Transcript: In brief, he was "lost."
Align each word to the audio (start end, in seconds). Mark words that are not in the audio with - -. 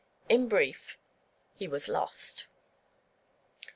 In 0.29 0.47
brief, 0.47 0.97
he 1.53 1.67
was 1.67 1.87
"lost." 1.87 2.47